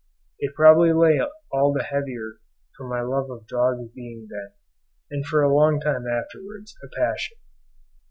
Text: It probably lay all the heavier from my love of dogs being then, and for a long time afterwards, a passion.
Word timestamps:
It 0.39 0.55
probably 0.55 0.93
lay 0.93 1.21
all 1.51 1.73
the 1.73 1.83
heavier 1.83 2.39
from 2.75 2.89
my 2.89 3.01
love 3.01 3.29
of 3.29 3.45
dogs 3.45 3.91
being 3.93 4.29
then, 4.31 4.49
and 5.11 5.23
for 5.23 5.43
a 5.43 5.53
long 5.55 5.79
time 5.79 6.07
afterwards, 6.07 6.75
a 6.83 6.87
passion. 6.99 7.37